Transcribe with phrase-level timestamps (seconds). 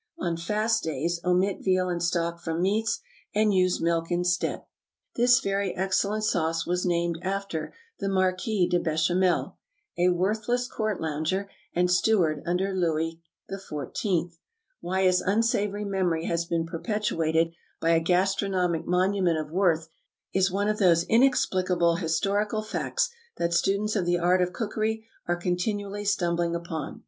[0.17, 3.01] On fast days, omit veal and stock from meats,
[3.35, 4.63] and use milk instead.
[5.15, 9.59] [This very excellent sauce was named after the Marquis de Bechamel,
[9.99, 14.37] a worthless court lounger and steward under Louis XIV.
[14.79, 19.87] Why his unsavory memory has been perpetuated by a gastronomic monument of worth,
[20.33, 25.35] is one of those inexplicable historical facts that students of the art of cookery are
[25.35, 26.99] continually stumbling upon.